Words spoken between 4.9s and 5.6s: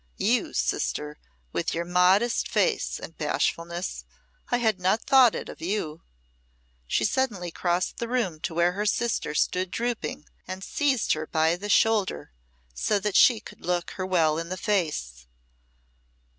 thought it